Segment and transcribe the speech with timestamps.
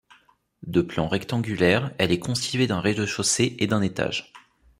[0.63, 4.33] De plan rectangulaire, elle est constituée d'un rez-de-chaussée et d'un étage.